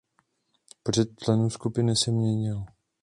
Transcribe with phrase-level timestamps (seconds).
[0.83, 2.65] Počet členů skupiny se měnil.